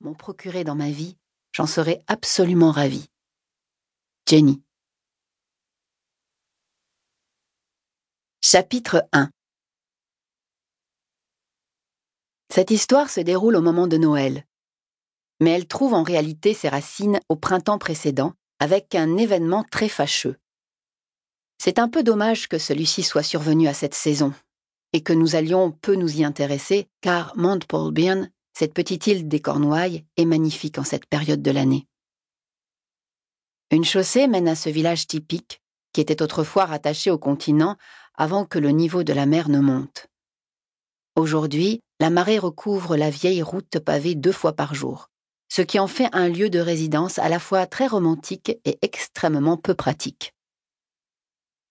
m'ont 0.00 0.14
procuré 0.14 0.64
dans 0.64 0.74
ma 0.74 0.90
vie, 0.90 1.16
j'en 1.52 1.66
serais 1.66 2.02
absolument 2.06 2.70
ravie. 2.70 3.08
Jenny. 4.28 4.62
Chapitre 8.40 9.06
1 9.12 9.30
Cette 12.52 12.70
histoire 12.70 13.10
se 13.10 13.20
déroule 13.20 13.56
au 13.56 13.62
moment 13.62 13.86
de 13.86 13.96
Noël, 13.96 14.44
mais 15.40 15.50
elle 15.50 15.66
trouve 15.66 15.94
en 15.94 16.02
réalité 16.02 16.54
ses 16.54 16.68
racines 16.68 17.20
au 17.28 17.36
printemps 17.36 17.78
précédent, 17.78 18.34
avec 18.60 18.94
un 18.94 19.16
événement 19.16 19.64
très 19.64 19.88
fâcheux. 19.88 20.36
C'est 21.58 21.78
un 21.78 21.88
peu 21.88 22.02
dommage 22.02 22.48
que 22.48 22.58
celui-ci 22.58 23.02
soit 23.02 23.22
survenu 23.22 23.68
à 23.68 23.74
cette 23.74 23.94
saison, 23.94 24.32
et 24.92 25.02
que 25.02 25.12
nous 25.12 25.36
allions 25.36 25.70
peu 25.70 25.94
nous 25.94 26.20
y 26.20 26.24
intéresser, 26.24 26.88
car 27.00 27.36
Mount 27.36 27.60
cette 28.58 28.74
petite 28.74 29.06
île 29.06 29.28
des 29.28 29.38
Cornouailles, 29.38 30.04
est 30.16 30.24
magnifique 30.24 30.78
en 30.78 30.82
cette 30.82 31.06
période 31.06 31.42
de 31.42 31.52
l'année. 31.52 31.86
Une 33.70 33.84
chaussée 33.84 34.26
mène 34.26 34.48
à 34.48 34.56
ce 34.56 34.68
village 34.68 35.06
typique, 35.06 35.62
qui 35.92 36.00
était 36.00 36.22
autrefois 36.22 36.64
rattaché 36.64 37.12
au 37.12 37.18
continent 37.18 37.76
avant 38.16 38.44
que 38.44 38.58
le 38.58 38.70
niveau 38.70 39.04
de 39.04 39.12
la 39.12 39.26
mer 39.26 39.48
ne 39.48 39.60
monte. 39.60 40.08
Aujourd'hui, 41.14 41.82
la 42.00 42.10
marée 42.10 42.40
recouvre 42.40 42.96
la 42.96 43.10
vieille 43.10 43.42
route 43.42 43.78
pavée 43.78 44.16
deux 44.16 44.32
fois 44.32 44.54
par 44.54 44.74
jour, 44.74 45.08
ce 45.48 45.62
qui 45.62 45.78
en 45.78 45.86
fait 45.86 46.08
un 46.10 46.28
lieu 46.28 46.50
de 46.50 46.58
résidence 46.58 47.20
à 47.20 47.28
la 47.28 47.38
fois 47.38 47.64
très 47.68 47.86
romantique 47.86 48.58
et 48.64 48.76
extrêmement 48.82 49.56
peu 49.56 49.74
pratique. 49.74 50.32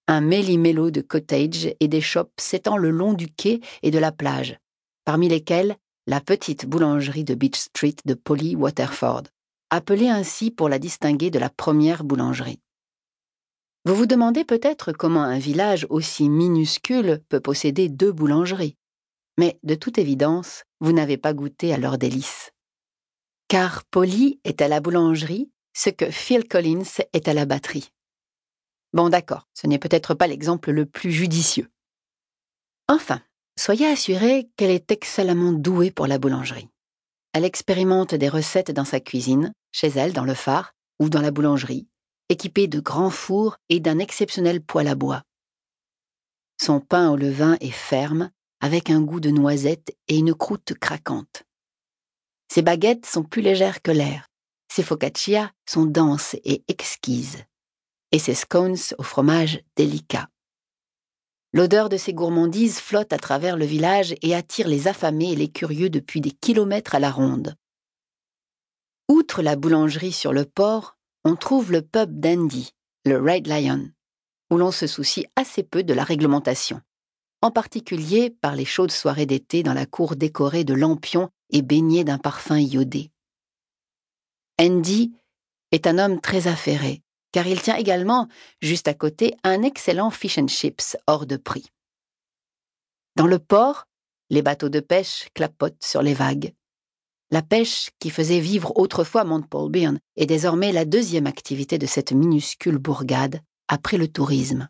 Un 0.08 0.22
méli-mélo 0.22 0.89
de 0.89 1.02
cottages 1.02 1.75
et 1.81 1.89
des 1.89 1.99
shops 1.99 2.31
s'étend 2.38 2.77
le 2.77 2.91
long 2.91 3.11
du 3.11 3.27
quai 3.27 3.59
et 3.83 3.91
de 3.91 3.99
la 3.99 4.13
plage, 4.13 4.58
parmi 5.03 5.27
lesquels 5.27 5.75
la 6.07 6.21
petite 6.21 6.66
boulangerie 6.66 7.25
de 7.25 7.35
Beach 7.35 7.57
Street 7.57 7.97
de 8.05 8.13
Polly 8.13 8.55
Waterford, 8.55 9.23
appelée 9.70 10.07
ainsi 10.07 10.52
pour 10.52 10.70
la 10.70 10.80
distinguer 10.80 11.30
de 11.31 11.38
la 11.38 11.49
première 11.49 12.05
boulangerie. 12.05 12.61
Vous 13.83 13.94
vous 13.94 14.05
demandez 14.05 14.45
peut-être 14.45 14.94
comment 14.94 15.23
un 15.23 15.38
village 15.38 15.85
aussi 15.89 16.30
minuscule 16.30 17.22
peut 17.28 17.41
posséder 17.41 17.89
deux 17.89 18.13
boulangeries. 18.13 18.78
Mais 19.38 19.59
de 19.63 19.75
toute 19.75 19.97
évidence, 19.97 20.63
vous 20.80 20.94
n'avez 20.94 21.17
pas 21.17 21.33
goûté 21.33 21.73
à 21.73 21.78
leurs 21.78 21.97
délices. 21.97 22.52
Car 23.50 23.83
Polly 23.85 24.39
est 24.45 24.61
à 24.61 24.69
la 24.69 24.80
boulangerie 24.80 25.52
ce 25.73 25.89
que 25.89 26.09
Phil 26.09 26.47
Collins 26.47 27.03
est 27.11 27.28
à 27.28 27.33
la 27.33 27.45
batterie. 27.45 27.91
Bon 28.94 29.09
d'accord, 29.09 29.47
ce 29.53 29.67
n'est 29.67 29.78
peut-être 29.78 30.13
pas 30.13 30.28
l'exemple 30.28 30.72
le 30.72 30.85
plus 30.85 31.11
judicieux. 31.11 31.69
Enfin, 32.88 33.22
soyez 33.58 33.88
assurés 33.88 34.50
qu'elle 34.55 34.72
est 34.72 34.91
excellemment 34.91 35.52
douée 35.52 35.91
pour 35.91 36.08
la 36.08 36.19
boulangerie. 36.19 36.69
Elle 37.33 37.45
expérimente 37.45 38.16
des 38.16 38.30
recettes 38.30 38.72
dans 38.72 38.86
sa 38.86 39.00
cuisine, 39.00 39.53
chez 39.72 39.88
elle 39.89 40.13
dans 40.13 40.23
le 40.23 40.33
phare 40.33 40.73
ou 41.00 41.09
dans 41.09 41.22
la 41.22 41.31
boulangerie, 41.31 41.88
équipé 42.30 42.67
de 42.67 42.80
grands 42.80 43.09
fours 43.09 43.58
et 43.69 43.80
d'un 43.80 44.00
exceptionnel 44.00 44.61
poêle 44.61 44.88
à 44.88 44.95
bois. 44.95 45.23
Son 46.59 46.80
pain 46.80 47.11
au 47.11 47.16
levain 47.16 47.58
est 47.59 47.72
ferme, 47.72 48.31
avec 48.59 48.89
un 48.89 49.02
goût 49.02 49.19
de 49.19 49.30
noisette 49.30 49.95
et 50.08 50.17
une 50.17 50.33
croûte 50.33 50.73
craquante. 50.80 51.44
Ses 52.52 52.61
baguettes 52.61 53.05
sont 53.05 53.23
plus 53.23 53.41
légères 53.41 53.81
que 53.81 53.91
l'air. 53.91 54.28
Ses 54.72 54.83
focaccias 54.83 55.52
sont 55.69 55.85
denses 55.85 56.35
et 56.44 56.63
exquises. 56.67 57.44
Et 58.11 58.19
ses 58.19 58.33
scones 58.33 58.78
au 58.97 59.03
fromage 59.03 59.61
délicat. 59.75 60.30
L'odeur 61.53 61.90
de 61.90 61.98
ces 61.98 62.14
gourmandises 62.14 62.80
flotte 62.80 63.14
à 63.14 63.17
travers 63.17 63.56
le 63.56 63.66
village 63.66 64.16
et 64.22 64.36
attire 64.36 64.67
les 64.67 64.88
affamés 64.88 65.31
et 65.31 65.36
les 65.36 65.48
curieux 65.50 65.90
depuis 65.90 66.22
des 66.22 66.31
kilomètres 66.31 66.95
à 66.95 67.00
la 67.00 67.09
ronde. 67.09 67.56
Outre 69.08 69.42
la 69.42 69.56
boulangerie 69.56 70.12
sur 70.12 70.34
le 70.34 70.44
port, 70.44 70.98
on 71.23 71.36
trouve 71.36 71.72
le 71.72 71.81
pub 71.81 72.20
d'Andy, 72.20 72.72
le 73.06 73.18
Red 73.20 73.48
Lion, 73.48 73.90
où 74.52 74.58
l'on 74.58 74.72
se 74.72 74.88
soucie 74.88 75.25
assez 75.36 75.64
peu 75.64 75.84
de 75.84 75.94
la 75.94 76.03
réglementation, 76.03 76.81
en 77.41 77.52
particulier 77.52 78.30
par 78.30 78.56
les 78.56 78.66
chaudes 78.66 78.91
soirées 78.91 79.25
d'été 79.25 79.63
dans 79.63 79.74
la 79.74 79.86
cour 79.86 80.18
décorée 80.18 80.66
de 80.66 80.74
lampions 80.74 81.30
et 81.50 81.62
baignée 81.62 82.03
d'un 82.03 82.18
parfum 82.18 82.59
iodé. 82.59 83.12
Andy 84.59 85.13
est 85.72 85.88
un 85.88 85.97
homme 85.97 86.19
très 86.19 86.47
affairé, 86.47 87.02
car 87.38 87.46
il 87.46 87.62
tient 87.62 87.75
également, 87.75 88.28
juste 88.64 88.88
à 88.88 88.96
côté, 88.96 89.36
un 89.44 89.62
excellent 89.62 90.09
fish 90.09 90.40
and 90.40 90.48
chips 90.48 90.98
hors 91.06 91.28
de 91.28 91.38
prix. 91.38 91.68
Dans 93.16 93.28
le 93.28 93.38
port, 93.38 93.86
les 94.31 94.42
bateaux 94.42 94.70
de 94.70 94.80
pêche 94.80 95.30
clapotent 95.36 95.84
sur 95.84 96.02
les 96.02 96.16
vagues. 96.16 96.56
La 97.30 97.44
pêche, 97.44 97.92
qui 98.00 98.09
faisait 98.09 98.40
vivre 98.40 98.75
autrefois 98.75 99.24
Paulbearn, 99.52 100.00
est 100.16 100.25
désormais 100.25 100.72
la 100.72 100.84
deuxième 100.84 101.28
activité 101.28 101.78
de 101.78 101.86
cette 101.86 102.12
minuscule 102.12 102.80
bourgade, 102.80 103.40
après 103.68 104.00
le 104.00 104.08
tourisme. 104.08 104.68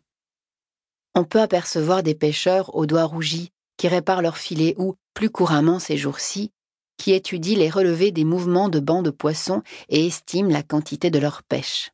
On 1.14 1.24
peut 1.24 1.40
apercevoir 1.40 2.02
des 2.02 2.14
pêcheurs 2.14 2.74
aux 2.74 2.84
doigts 2.84 3.04
rougis 3.04 3.48
qui 3.78 3.88
réparent 3.88 4.20
leurs 4.20 4.36
filets 4.36 4.74
ou, 4.76 4.94
plus 5.14 5.30
couramment 5.30 5.78
ces 5.78 5.96
jours-ci, 5.96 6.52
qui 6.98 7.12
étudient 7.12 7.56
les 7.56 7.70
relevés 7.70 8.12
des 8.12 8.24
mouvements 8.24 8.68
de 8.68 8.78
bancs 8.78 9.06
de 9.06 9.10
poissons 9.10 9.62
et 9.88 10.06
estiment 10.06 10.50
la 10.50 10.62
quantité 10.62 11.10
de 11.10 11.18
leur 11.18 11.42
pêche. 11.44 11.92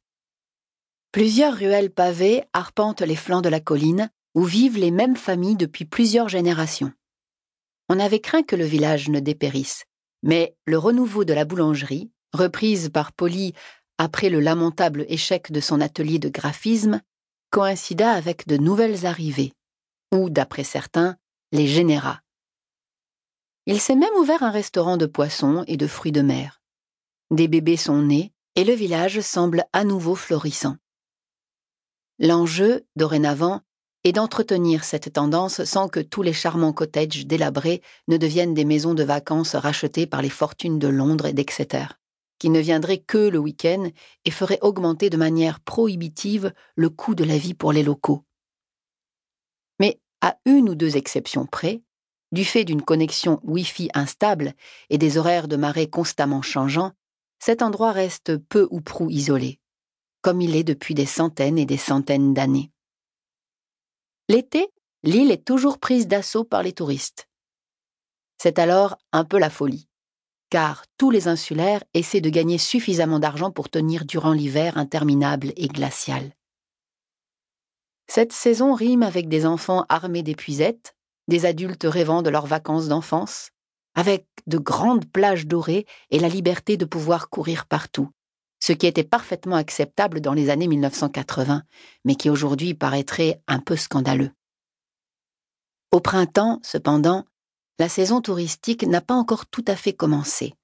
Plusieurs 1.14 1.54
ruelles 1.54 1.92
pavées 1.92 2.42
arpentent 2.52 3.02
les 3.02 3.14
flancs 3.14 3.40
de 3.40 3.48
la 3.48 3.60
colline, 3.60 4.10
où 4.34 4.42
vivent 4.42 4.78
les 4.78 4.90
mêmes 4.90 5.14
familles 5.14 5.54
depuis 5.54 5.84
plusieurs 5.84 6.28
générations. 6.28 6.92
On 7.88 8.00
avait 8.00 8.18
craint 8.18 8.42
que 8.42 8.56
le 8.56 8.64
village 8.64 9.08
ne 9.08 9.20
dépérisse, 9.20 9.84
mais 10.24 10.56
le 10.66 10.76
renouveau 10.76 11.24
de 11.24 11.32
la 11.32 11.44
boulangerie, 11.44 12.10
reprise 12.32 12.88
par 12.88 13.12
Polly 13.12 13.52
après 13.96 14.28
le 14.28 14.40
lamentable 14.40 15.06
échec 15.08 15.52
de 15.52 15.60
son 15.60 15.80
atelier 15.80 16.18
de 16.18 16.28
graphisme, 16.28 17.00
coïncida 17.50 18.10
avec 18.10 18.48
de 18.48 18.56
nouvelles 18.56 19.06
arrivées, 19.06 19.52
ou, 20.12 20.30
d'après 20.30 20.64
certains, 20.64 21.16
les 21.52 21.68
générats. 21.68 22.22
Il 23.66 23.80
s'est 23.80 23.94
même 23.94 24.16
ouvert 24.16 24.42
un 24.42 24.50
restaurant 24.50 24.96
de 24.96 25.06
poissons 25.06 25.62
et 25.68 25.76
de 25.76 25.86
fruits 25.86 26.10
de 26.10 26.22
mer. 26.22 26.60
Des 27.30 27.46
bébés 27.46 27.76
sont 27.76 28.02
nés 28.02 28.32
et 28.56 28.64
le 28.64 28.72
village 28.72 29.20
semble 29.20 29.62
à 29.72 29.84
nouveau 29.84 30.16
florissant. 30.16 30.74
L'enjeu, 32.18 32.86
dorénavant, 32.96 33.62
et 34.04 34.12
d'entretenir 34.12 34.84
cette 34.84 35.12
tendance 35.14 35.64
sans 35.64 35.88
que 35.88 36.00
tous 36.00 36.22
les 36.22 36.34
charmants 36.34 36.74
cottages 36.74 37.26
délabrés 37.26 37.82
ne 38.06 38.18
deviennent 38.18 38.54
des 38.54 38.66
maisons 38.66 38.94
de 38.94 39.02
vacances 39.02 39.54
rachetées 39.54 40.06
par 40.06 40.22
les 40.22 40.30
fortunes 40.30 40.78
de 40.78 40.88
Londres 40.88 41.26
et 41.26 41.32
d'Exeter, 41.32 41.86
qui 42.38 42.50
ne 42.50 42.60
viendraient 42.60 42.98
que 42.98 43.18
le 43.18 43.38
week-end 43.38 43.90
et 44.26 44.30
feraient 44.30 44.58
augmenter 44.60 45.08
de 45.08 45.16
manière 45.16 45.60
prohibitive 45.60 46.52
le 46.76 46.90
coût 46.90 47.14
de 47.14 47.24
la 47.24 47.38
vie 47.38 47.54
pour 47.54 47.72
les 47.72 47.82
locaux. 47.82 48.24
Mais 49.80 49.98
à 50.20 50.36
une 50.44 50.68
ou 50.68 50.74
deux 50.74 50.96
exceptions 50.96 51.46
près, 51.46 51.82
du 52.30 52.44
fait 52.44 52.64
d'une 52.64 52.82
connexion 52.82 53.40
Wi-Fi 53.42 53.90
instable 53.94 54.52
et 54.90 54.98
des 54.98 55.16
horaires 55.16 55.48
de 55.48 55.56
marée 55.56 55.88
constamment 55.88 56.42
changeants, 56.42 56.92
cet 57.38 57.62
endroit 57.62 57.92
reste 57.92 58.36
peu 58.36 58.68
ou 58.70 58.80
prou 58.80 59.08
isolé, 59.08 59.60
comme 60.24 60.40
il 60.40 60.56
est 60.56 60.64
depuis 60.64 60.94
des 60.94 61.04
centaines 61.04 61.58
et 61.58 61.66
des 61.66 61.76
centaines 61.76 62.32
d'années. 62.32 62.70
L'été, 64.30 64.68
l'île 65.02 65.30
est 65.30 65.44
toujours 65.44 65.78
prise 65.78 66.08
d'assaut 66.08 66.44
par 66.44 66.62
les 66.62 66.72
touristes. 66.72 67.28
C'est 68.40 68.58
alors 68.58 68.96
un 69.12 69.26
peu 69.26 69.38
la 69.38 69.50
folie, 69.50 69.86
car 70.48 70.86
tous 70.96 71.10
les 71.10 71.28
insulaires 71.28 71.84
essaient 71.92 72.22
de 72.22 72.30
gagner 72.30 72.56
suffisamment 72.56 73.18
d'argent 73.18 73.50
pour 73.50 73.68
tenir 73.68 74.06
durant 74.06 74.32
l'hiver 74.32 74.78
interminable 74.78 75.52
et 75.56 75.68
glacial. 75.68 76.32
Cette 78.06 78.32
saison 78.32 78.72
rime 78.72 79.02
avec 79.02 79.28
des 79.28 79.44
enfants 79.44 79.84
armés 79.90 80.22
d'épuisettes, 80.22 80.96
des 81.28 81.44
adultes 81.44 81.84
rêvant 81.84 82.22
de 82.22 82.30
leurs 82.30 82.46
vacances 82.46 82.88
d'enfance, 82.88 83.50
avec 83.94 84.26
de 84.46 84.56
grandes 84.56 85.04
plages 85.04 85.46
dorées 85.46 85.84
et 86.10 86.18
la 86.18 86.28
liberté 86.30 86.78
de 86.78 86.86
pouvoir 86.86 87.28
courir 87.28 87.66
partout, 87.66 88.08
ce 88.66 88.72
qui 88.72 88.86
était 88.86 89.04
parfaitement 89.04 89.56
acceptable 89.56 90.22
dans 90.22 90.32
les 90.32 90.48
années 90.48 90.68
1980, 90.68 91.64
mais 92.06 92.14
qui 92.14 92.30
aujourd'hui 92.30 92.72
paraîtrait 92.72 93.38
un 93.46 93.58
peu 93.58 93.76
scandaleux. 93.76 94.30
Au 95.92 96.00
printemps, 96.00 96.60
cependant, 96.62 97.26
la 97.78 97.90
saison 97.90 98.22
touristique 98.22 98.82
n'a 98.86 99.02
pas 99.02 99.12
encore 99.12 99.44
tout 99.44 99.66
à 99.66 99.76
fait 99.76 99.92
commencé. 99.92 100.54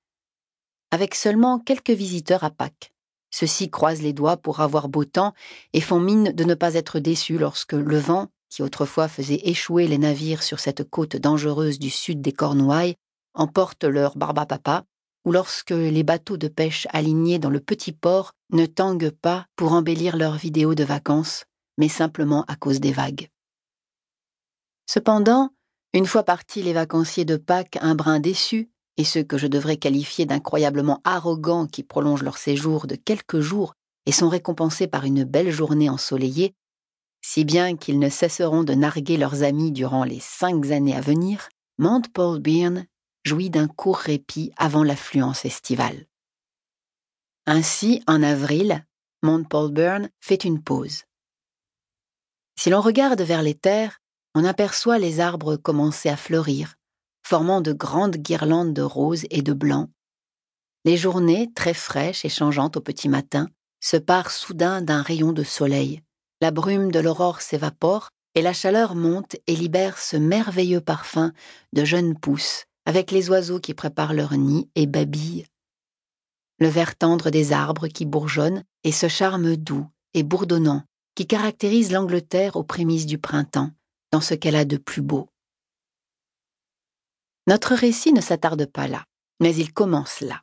Avec 0.90 1.14
seulement 1.14 1.58
quelques 1.58 1.90
visiteurs 1.90 2.42
à 2.42 2.48
Pâques. 2.48 2.94
Ceux-ci 3.30 3.68
croisent 3.68 4.02
les 4.02 4.14
doigts 4.14 4.38
pour 4.38 4.60
avoir 4.60 4.88
beau 4.88 5.04
temps 5.04 5.34
et 5.74 5.82
font 5.82 6.00
mine 6.00 6.32
de 6.32 6.44
ne 6.44 6.54
pas 6.54 6.76
être 6.76 7.00
déçus 7.00 7.36
lorsque 7.36 7.74
le 7.74 7.98
vent, 7.98 8.28
qui 8.48 8.62
autrefois 8.62 9.08
faisait 9.08 9.42
échouer 9.44 9.86
les 9.86 9.98
navires 9.98 10.42
sur 10.42 10.58
cette 10.58 10.88
côte 10.88 11.16
dangereuse 11.16 11.78
du 11.78 11.90
sud 11.90 12.22
des 12.22 12.32
Cornouailles, 12.32 12.96
emporte 13.34 13.84
leur 13.84 14.16
barbapapa 14.16 14.86
ou 15.24 15.32
lorsque 15.32 15.70
les 15.70 16.02
bateaux 16.02 16.36
de 16.36 16.48
pêche 16.48 16.86
alignés 16.90 17.38
dans 17.38 17.50
le 17.50 17.60
petit 17.60 17.92
port 17.92 18.32
ne 18.52 18.66
tanguent 18.66 19.10
pas 19.10 19.46
pour 19.56 19.72
embellir 19.72 20.16
leurs 20.16 20.36
vidéos 20.36 20.74
de 20.74 20.84
vacances, 20.84 21.44
mais 21.78 21.88
simplement 21.88 22.44
à 22.48 22.56
cause 22.56 22.80
des 22.80 22.92
vagues. 22.92 23.28
Cependant, 24.86 25.50
une 25.92 26.06
fois 26.06 26.22
partis 26.22 26.62
les 26.62 26.72
vacanciers 26.72 27.24
de 27.24 27.36
Pâques 27.36 27.78
un 27.80 27.94
brin 27.94 28.20
déçus, 28.20 28.70
et 28.96 29.04
ceux 29.04 29.22
que 29.22 29.38
je 29.38 29.46
devrais 29.46 29.76
qualifier 29.76 30.26
d'incroyablement 30.26 31.00
arrogants 31.04 31.66
qui 31.66 31.82
prolongent 31.82 32.22
leur 32.22 32.38
séjour 32.38 32.86
de 32.86 32.96
quelques 32.96 33.40
jours 33.40 33.74
et 34.06 34.12
sont 34.12 34.28
récompensés 34.28 34.88
par 34.88 35.04
une 35.04 35.24
belle 35.24 35.50
journée 35.50 35.88
ensoleillée, 35.88 36.54
si 37.22 37.44
bien 37.44 37.76
qu'ils 37.76 37.98
ne 37.98 38.08
cesseront 38.08 38.64
de 38.64 38.74
narguer 38.74 39.16
leurs 39.16 39.42
amis 39.42 39.72
durant 39.72 40.04
les 40.04 40.20
cinq 40.20 40.70
années 40.70 40.96
à 40.96 41.00
venir, 41.00 41.48
Mount 41.78 42.02
Paul 42.12 42.40
Byrne 42.40 42.86
jouit 43.24 43.50
d'un 43.50 43.68
court 43.68 43.98
répit 43.98 44.52
avant 44.56 44.84
l'affluence 44.84 45.44
estivale. 45.44 46.06
Ainsi, 47.46 48.02
en 48.06 48.22
avril, 48.22 48.84
Mount 49.22 49.44
Paul 49.48 49.72
Byrne 49.72 50.10
fait 50.20 50.44
une 50.44 50.62
pause. 50.62 51.04
Si 52.58 52.70
l'on 52.70 52.80
regarde 52.80 53.22
vers 53.22 53.42
les 53.42 53.54
terres, 53.54 54.00
on 54.34 54.44
aperçoit 54.44 54.98
les 54.98 55.20
arbres 55.20 55.56
commencer 55.56 56.08
à 56.08 56.16
fleurir, 56.16 56.76
formant 57.26 57.60
de 57.60 57.72
grandes 57.72 58.16
guirlandes 58.16 58.74
de 58.74 58.82
roses 58.82 59.26
et 59.30 59.42
de 59.42 59.52
blancs. 59.52 59.90
Les 60.84 60.96
journées, 60.96 61.50
très 61.54 61.74
fraîches 61.74 62.24
et 62.24 62.28
changeantes 62.28 62.76
au 62.76 62.80
petit 62.80 63.08
matin, 63.08 63.48
se 63.80 63.96
parent 63.96 64.30
soudain 64.30 64.82
d'un 64.82 65.02
rayon 65.02 65.32
de 65.32 65.42
soleil. 65.42 66.02
La 66.40 66.50
brume 66.50 66.90
de 66.90 67.00
l'aurore 67.00 67.40
s'évapore 67.40 68.10
et 68.34 68.42
la 68.42 68.52
chaleur 68.52 68.94
monte 68.94 69.36
et 69.46 69.56
libère 69.56 69.98
ce 69.98 70.16
merveilleux 70.16 70.80
parfum 70.80 71.32
de 71.72 71.84
jeunes 71.84 72.18
pousses, 72.18 72.66
avec 72.90 73.12
les 73.12 73.30
oiseaux 73.30 73.60
qui 73.60 73.72
préparent 73.72 74.14
leur 74.14 74.36
nid 74.36 74.68
et 74.74 74.88
babillent. 74.88 75.46
Le 76.58 76.66
vert 76.66 76.96
tendre 76.96 77.30
des 77.30 77.52
arbres 77.52 77.86
qui 77.86 78.04
bourgeonnent 78.04 78.64
et 78.82 78.90
ce 78.90 79.06
charme 79.06 79.54
doux 79.54 79.86
et 80.12 80.24
bourdonnant 80.24 80.82
qui 81.14 81.28
caractérise 81.28 81.92
l'Angleterre 81.92 82.56
aux 82.56 82.64
prémices 82.64 83.06
du 83.06 83.16
printemps, 83.16 83.70
dans 84.10 84.20
ce 84.20 84.34
qu'elle 84.34 84.56
a 84.56 84.64
de 84.64 84.76
plus 84.76 85.02
beau. 85.02 85.28
Notre 87.46 87.76
récit 87.76 88.12
ne 88.12 88.20
s'attarde 88.20 88.66
pas 88.66 88.88
là, 88.88 89.04
mais 89.38 89.54
il 89.54 89.72
commence 89.72 90.20
là. 90.20 90.42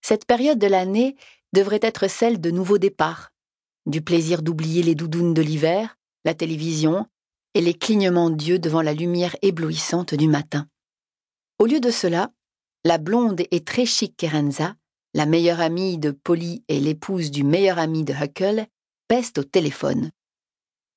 Cette 0.00 0.24
période 0.24 0.58
de 0.58 0.66
l'année 0.66 1.14
devrait 1.52 1.80
être 1.82 2.08
celle 2.08 2.40
de 2.40 2.50
nouveaux 2.50 2.78
départs, 2.78 3.32
du 3.84 4.00
plaisir 4.00 4.40
d'oublier 4.40 4.82
les 4.82 4.94
doudounes 4.94 5.34
de 5.34 5.42
l'hiver, 5.42 5.98
la 6.24 6.32
télévision 6.32 7.06
et 7.52 7.60
les 7.60 7.74
clignements 7.74 8.30
d'yeux 8.30 8.58
devant 8.58 8.80
la 8.80 8.94
lumière 8.94 9.36
éblouissante 9.42 10.14
du 10.14 10.26
matin. 10.26 10.66
Au 11.58 11.66
lieu 11.66 11.80
de 11.80 11.90
cela, 11.90 12.32
la 12.84 12.98
blonde 12.98 13.42
et 13.50 13.62
très 13.62 13.86
chic 13.86 14.16
Kerenza, 14.16 14.74
la 15.14 15.24
meilleure 15.24 15.60
amie 15.60 15.98
de 15.98 16.10
Polly 16.10 16.64
et 16.68 16.80
l'épouse 16.80 17.30
du 17.30 17.44
meilleur 17.44 17.78
ami 17.78 18.04
de 18.04 18.12
Huckle, 18.12 18.66
peste 19.06 19.38
au 19.38 19.44
téléphone. 19.44 20.10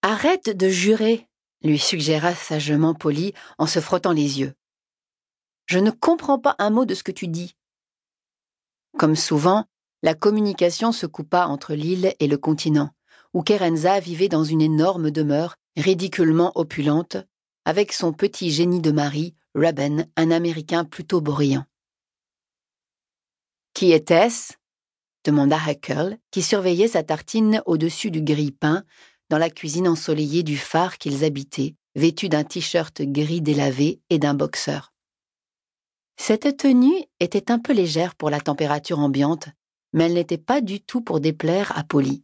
Arrête 0.02 0.50
de 0.50 0.70
jurer, 0.70 1.28
lui 1.62 1.78
suggéra 1.78 2.34
sagement 2.34 2.96
Polly 2.96 3.34
en 3.60 3.68
se 3.68 3.80
frottant 3.80 4.14
les 4.14 4.40
yeux. 4.40 4.54
Je 5.68 5.78
ne 5.78 5.92
comprends 5.92 6.40
pas 6.40 6.56
un 6.58 6.72
mot 6.72 6.86
de 6.86 6.96
ce 6.96 7.04
que 7.04 7.12
tu 7.12 7.28
dis. 7.28 7.56
Comme 8.98 9.16
souvent, 9.16 9.66
la 10.02 10.16
communication 10.16 10.92
se 10.92 11.06
coupa 11.06 11.46
entre 11.46 11.76
l'île 11.76 12.16
et 12.20 12.28
le 12.28 12.38
continent, 12.38 12.90
où 13.34 13.44
Kerenza 13.44 14.00
vivait 14.00 14.30
dans 14.30 14.44
une 14.44 14.62
énorme 14.62 15.12
demeure, 15.12 15.56
ridiculement 15.76 16.52
opulente, 16.56 17.18
avec 17.68 17.92
son 17.92 18.14
petit 18.14 18.50
génie 18.50 18.80
de 18.80 18.92
mari, 18.92 19.36
Ruben, 19.54 20.08
un 20.16 20.32
Américain 20.32 20.86
plutôt 20.86 21.20
brillant. 21.20 21.66
Qui 23.74 23.92
était-ce? 23.92 24.54
demanda 25.26 25.58
Huckle, 25.68 26.18
qui 26.32 26.44
surveillait 26.44 26.88
sa 26.88 27.04
tartine 27.04 27.62
au-dessus 27.66 28.10
du 28.10 28.22
grille-pain, 28.22 28.86
dans 29.30 29.38
la 29.38 29.50
cuisine 29.50 29.90
ensoleillée 29.90 30.44
du 30.44 30.56
phare 30.56 30.98
qu'ils 30.98 31.26
habitaient, 31.26 31.76
vêtu 31.94 32.30
d'un 32.30 32.46
t-shirt 32.46 33.02
gris 33.02 33.42
délavé 33.42 34.00
et 34.10 34.18
d'un 34.18 34.34
boxeur. 34.34 34.94
Cette 36.16 36.56
tenue 36.56 37.04
était 37.20 37.52
un 37.52 37.60
peu 37.60 37.74
légère 37.74 38.16
pour 38.16 38.30
la 38.30 38.40
température 38.40 39.00
ambiante, 39.00 39.50
mais 39.92 40.06
elle 40.06 40.14
n'était 40.14 40.38
pas 40.38 40.62
du 40.62 40.80
tout 40.80 41.02
pour 41.02 41.20
déplaire 41.20 41.78
à 41.78 41.84
Polly. 41.84 42.24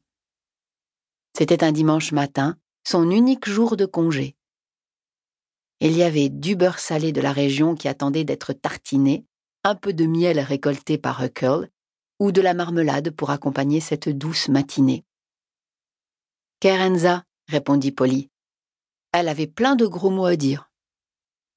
C'était 1.38 1.66
un 1.66 1.74
dimanche 1.74 2.14
matin, 2.14 2.56
son 2.88 3.12
unique 3.12 3.50
jour 3.50 3.76
de 3.76 3.86
congé. 3.86 4.38
Il 5.86 5.98
y 5.98 6.04
avait 6.04 6.30
du 6.30 6.56
beurre 6.56 6.80
salé 6.80 7.12
de 7.12 7.20
la 7.20 7.34
région 7.34 7.76
qui 7.76 7.90
attendait 7.90 8.24
d'être 8.24 8.54
tartiné, 8.54 9.26
un 9.66 9.76
peu 9.76 9.92
de 9.92 10.06
miel 10.06 10.40
récolté 10.40 10.98
par 10.98 11.22
Huckle, 11.22 11.70
ou 12.20 12.32
de 12.32 12.40
la 12.40 12.54
marmelade 12.54 13.12
pour 13.12 13.32
accompagner 13.32 13.82
cette 13.82 14.08
douce 14.08 14.48
matinée. 14.48 15.04
Kerenza, 16.62 17.26
répondit 17.50 17.92
Polly. 17.92 18.30
Elle 19.12 19.28
avait 19.28 19.46
plein 19.46 19.76
de 19.76 19.86
gros 19.86 20.10
mots 20.10 20.24
à 20.24 20.38
dire. 20.38 20.72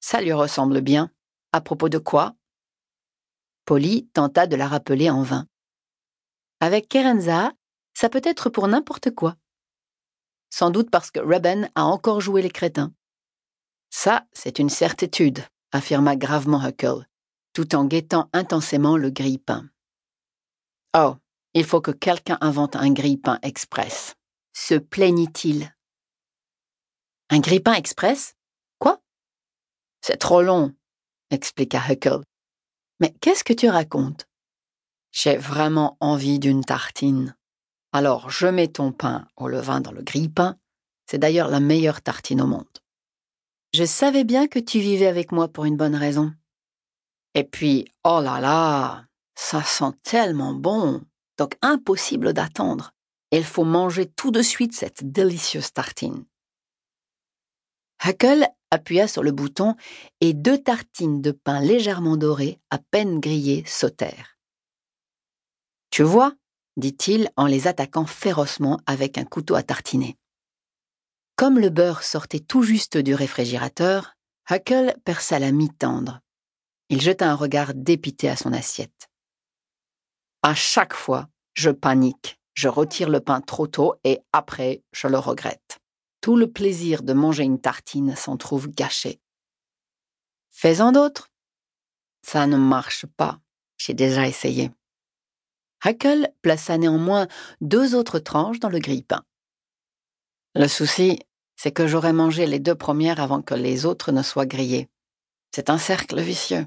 Ça 0.01 0.19
lui 0.19 0.33
ressemble 0.33 0.81
bien. 0.81 1.09
À 1.53 1.61
propos 1.61 1.87
de 1.87 1.97
quoi? 1.97 2.35
Polly 3.63 4.09
tenta 4.11 4.45
de 4.45 4.57
la 4.57 4.67
rappeler 4.67 5.09
en 5.09 5.23
vain. 5.23 5.47
Avec 6.59 6.89
Kerenza, 6.89 7.53
ça 7.93 8.09
peut 8.09 8.21
être 8.25 8.49
pour 8.49 8.67
n'importe 8.67 9.09
quoi. 9.11 9.37
Sans 10.49 10.69
doute 10.69 10.91
parce 10.91 11.11
que 11.11 11.21
Reuben 11.21 11.69
a 11.75 11.85
encore 11.85 12.19
joué 12.19 12.41
les 12.41 12.51
crétins. 12.51 12.93
Ça, 13.89 14.25
c'est 14.33 14.59
une 14.59 14.69
certitude, 14.69 15.43
affirma 15.71 16.15
gravement 16.15 16.63
Huckle, 16.63 17.05
tout 17.53 17.75
en 17.75 17.85
guettant 17.85 18.29
intensément 18.33 18.97
le 18.97 19.09
grille-pain. 19.09 19.69
Oh, 20.95 21.15
il 21.53 21.65
faut 21.65 21.81
que 21.81 21.91
quelqu'un 21.91 22.37
invente 22.41 22.75
un 22.75 22.91
grille-pain 22.91 23.39
express. 23.41 24.15
Se 24.53 24.75
plaignit-il? 24.75 25.73
Un 27.29 27.39
grille-pain 27.39 27.73
express? 27.73 28.35
Quoi? 28.79 28.99
C'est 30.01 30.17
trop 30.17 30.41
long, 30.41 30.73
expliqua 31.29 31.79
Huckle. 31.89 32.23
Mais 32.99 33.13
qu'est-ce 33.21 33.43
que 33.43 33.53
tu 33.53 33.69
racontes? 33.69 34.27
J'ai 35.11 35.37
vraiment 35.37 35.97
envie 35.99 36.39
d'une 36.39 36.63
tartine. 36.63 37.35
Alors 37.91 38.29
je 38.29 38.47
mets 38.47 38.67
ton 38.67 38.91
pain 38.91 39.27
au 39.35 39.47
levain 39.47 39.81
dans 39.81 39.91
le 39.91 40.03
grille-pain. 40.03 40.57
C'est 41.09 41.17
d'ailleurs 41.17 41.49
la 41.49 41.59
meilleure 41.59 42.01
tartine 42.01 42.41
au 42.41 42.47
monde. 42.47 42.65
Je 43.77 43.85
savais 43.85 44.23
bien 44.23 44.47
que 44.47 44.57
tu 44.57 44.79
vivais 44.79 45.05
avec 45.05 45.31
moi 45.31 45.49
pour 45.49 45.65
une 45.65 45.77
bonne 45.77 45.93
raison. 45.93 46.33
Et 47.35 47.43
puis, 47.43 47.85
oh 48.03 48.19
là 48.23 48.39
là, 48.39 49.05
ça 49.35 49.61
sent 49.61 49.91
tellement 50.01 50.55
bon, 50.55 51.03
donc 51.37 51.55
impossible 51.61 52.33
d'attendre. 52.33 52.95
Il 53.29 53.43
faut 53.43 53.65
manger 53.65 54.07
tout 54.07 54.31
de 54.31 54.41
suite 54.41 54.73
cette 54.73 55.11
délicieuse 55.11 55.73
tartine. 55.73 56.25
Huckle 58.03 58.47
appuya 58.71 59.07
sur 59.07 59.21
le 59.21 59.31
bouton 59.31 59.75
et 60.21 60.33
deux 60.33 60.57
tartines 60.57 61.21
de 61.21 61.29
pain 61.29 61.61
légèrement 61.61 62.17
dorées, 62.17 62.59
à 62.71 62.79
peine 62.79 63.19
grillées, 63.19 63.63
sautèrent. 63.67 64.39
Tu 65.91 66.01
vois, 66.01 66.33
dit-il 66.77 67.29
en 67.35 67.45
les 67.45 67.67
attaquant 67.67 68.07
férocement 68.07 68.79
avec 68.87 69.19
un 69.19 69.23
couteau 69.23 69.53
à 69.53 69.61
tartiner. 69.61 70.17
Comme 71.37 71.59
le 71.59 71.69
beurre 71.69 72.01
sortait 72.01 72.39
tout 72.39 72.63
juste 72.63 72.97
du 72.97 73.13
réfrigérateur, 73.13 74.15
Huckle 74.49 74.95
perça 75.05 75.37
la 75.37 75.51
mi-tendre. 75.51 76.19
Il 76.89 76.99
jeta 76.99 77.29
un 77.29 77.35
regard 77.35 77.75
dépité 77.75 78.27
à 78.27 78.35
son 78.35 78.53
assiette. 78.53 79.07
À 80.41 80.55
chaque 80.55 80.95
fois, 80.95 81.29
je 81.53 81.69
panique, 81.69 82.39
je 82.55 82.67
retire 82.67 83.09
le 83.09 83.19
pain 83.19 83.39
trop 83.41 83.67
tôt 83.67 83.93
et 84.03 84.19
après, 84.33 84.81
je 84.91 85.07
le 85.07 85.19
regrette. 85.19 85.77
Tout 86.21 86.37
le 86.37 86.51
plaisir 86.51 87.03
de 87.03 87.13
manger 87.13 87.43
une 87.43 87.61
tartine 87.61 88.15
s'en 88.15 88.35
trouve 88.37 88.67
gâché. 88.69 89.21
Fais-en 90.49 90.91
d'autres? 90.91 91.29
Ça 92.23 92.47
ne 92.47 92.57
marche 92.57 93.05
pas. 93.05 93.39
J'ai 93.77 93.93
déjà 93.93 94.27
essayé. 94.27 94.71
Huckle 95.85 96.33
plaça 96.41 96.79
néanmoins 96.79 97.27
deux 97.61 97.93
autres 97.93 98.17
tranches 98.17 98.59
dans 98.59 98.69
le 98.69 98.79
grille-pain. 98.79 99.23
Le 100.57 100.67
souci, 100.67 101.19
c'est 101.55 101.71
que 101.71 101.85
j'aurais 101.85 102.13
mangé 102.13 102.47
les 102.47 102.57
deux 102.57 102.73
premières 102.73 103.19
avant 103.19 103.43
que 103.43 103.53
les 103.53 103.85
autres 103.85 104.11
ne 104.11 104.23
soient 104.23 104.47
grillées. 104.47 104.89
C'est 105.53 105.69
un 105.69 105.77
cercle 105.77 106.19
vicieux. 106.19 106.65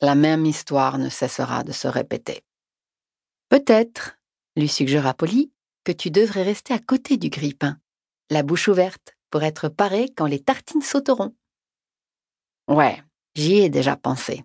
La 0.00 0.14
même 0.14 0.46
histoire 0.46 0.96
ne 0.98 1.08
cessera 1.08 1.64
de 1.64 1.72
se 1.72 1.88
répéter. 1.88 2.44
Peut-être, 3.48 4.16
lui 4.54 4.68
suggéra 4.68 5.12
Polly, 5.12 5.50
que 5.82 5.90
tu 5.90 6.12
devrais 6.12 6.44
rester 6.44 6.72
à 6.72 6.78
côté 6.78 7.16
du 7.16 7.28
grille-pain, 7.28 7.80
la 8.30 8.44
bouche 8.44 8.68
ouverte, 8.68 9.16
pour 9.30 9.42
être 9.42 9.68
paré 9.68 10.08
quand 10.16 10.26
les 10.26 10.40
tartines 10.40 10.82
sauteront. 10.82 11.34
Ouais, 12.68 13.02
j'y 13.34 13.56
ai 13.56 13.70
déjà 13.70 13.96
pensé. 13.96 14.44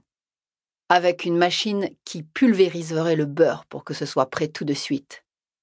Avec 0.89 1.25
une 1.25 1.37
machine 1.37 1.87
qui 2.03 2.23
pulvériserait 2.23 3.15
le 3.15 3.25
beurre 3.25 3.67
pour 3.67 3.83
que 3.83 3.93
ce 3.93 4.07
soit 4.07 4.31
prêt 4.31 4.47
tout 4.47 4.65
de 4.65 4.73
suite. 4.73 5.20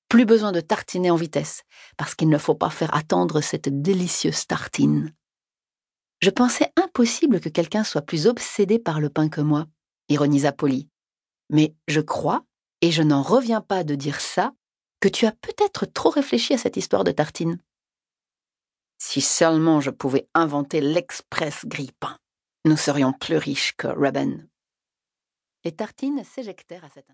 Plus 0.08 0.24
besoin 0.24 0.52
de 0.52 0.60
tartiner 0.60 1.10
en 1.10 1.16
vitesse, 1.16 1.62
parce 1.96 2.14
qu'il 2.14 2.28
ne 2.28 2.38
faut 2.38 2.54
pas 2.54 2.70
faire 2.70 2.94
attendre 2.94 3.40
cette 3.40 3.82
délicieuse 3.82 4.46
tartine. 4.46 5.14
Je 6.20 6.30
pensais 6.30 6.72
impossible 6.76 7.40
que 7.40 7.48
quelqu'un 7.48 7.84
soit 7.84 8.02
plus 8.02 8.26
obsédé 8.26 8.78
par 8.78 9.00
le 9.00 9.10
pain 9.10 9.28
que 9.28 9.40
moi, 9.40 9.66
ironisa 10.08 10.52
Polly. 10.52 10.88
Mais 11.50 11.74
je 11.86 12.00
crois 12.00 12.44
et 12.80 12.90
je 12.90 13.02
n'en 13.02 13.22
reviens 13.22 13.60
pas 13.60 13.84
de 13.84 13.94
dire 13.94 14.20
ça, 14.20 14.52
que 15.00 15.08
tu 15.08 15.26
as 15.26 15.32
peut-être 15.32 15.86
trop 15.86 16.10
réfléchi 16.10 16.54
à 16.54 16.58
cette 16.58 16.76
histoire 16.76 17.04
de 17.04 17.12
tartine. 17.12 17.60
Si 19.00 19.20
seulement 19.20 19.80
je 19.80 19.90
pouvais 19.90 20.28
inventer 20.34 20.80
l'express 20.80 21.64
grille-pain, 21.66 22.18
nous 22.64 22.76
serions 22.76 23.12
plus 23.12 23.36
riches 23.36 23.74
que 23.76 23.86
Reuben. 23.86 24.48
Les 25.64 25.72
tartines 25.72 26.24
s'éjectèrent 26.24 26.84
à 26.84 26.90
cet 26.90 26.98
instant. 26.98 27.06